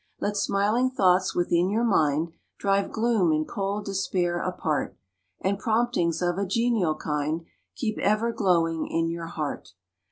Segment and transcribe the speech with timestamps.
[0.19, 4.97] Let smiling thoughts within your mind Drive gloom and cold despair apart,
[5.41, 9.73] And promptings of a genial kind Keep ever glowing in your heart.